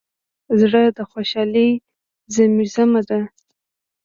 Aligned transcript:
زړه 0.59 0.81
د 0.97 0.99
خوشحالۍ 1.11 1.69
زیمزمه 2.33 3.01
ده. 3.09 3.19